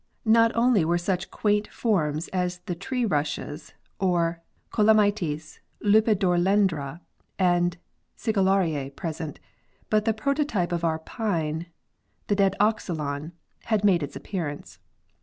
129 0.23 0.41
Not 0.41 0.55
only 0.69 0.83
were 0.83 0.97
such 0.97 1.29
quaint 1.29 1.67
forms 1.67 2.27
as 2.29 2.57
the 2.65 2.73
tree 2.73 3.05
rushes 3.05 3.75
or 3.99 4.41
Cala 4.73 4.95
mites, 4.95 5.59
Lepidodendra 5.79 7.01
and 7.37 7.77
Sigillaria 8.17 8.89
present, 8.95 9.39
but 9.91 10.05
the 10.05 10.13
prototype 10.15 10.71
of 10.71 10.83
our 10.83 10.97
pine, 10.97 11.67
the 12.25 12.35
Dadoxylon, 12.35 13.33
had 13.65 13.83
made 13.85 14.01
its 14.01 14.15
appearance. 14.15 14.79